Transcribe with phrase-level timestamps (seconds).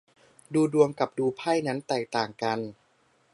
[0.53, 2.59] ดูดวงกับดูไพ่นั้นแตกต่างกัน